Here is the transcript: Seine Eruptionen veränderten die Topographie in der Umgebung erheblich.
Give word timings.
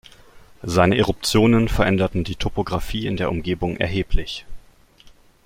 Seine 0.63 0.97
Eruptionen 0.97 1.67
veränderten 1.69 2.23
die 2.23 2.33
Topographie 2.35 3.05
in 3.05 3.17
der 3.17 3.29
Umgebung 3.29 3.77
erheblich. 3.77 4.47